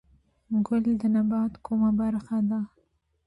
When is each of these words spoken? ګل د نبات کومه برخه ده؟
ګل 0.67 0.83
د 1.01 1.03
نبات 1.15 1.53
کومه 1.65 1.89
برخه 1.99 2.37
ده؟ 2.49 2.59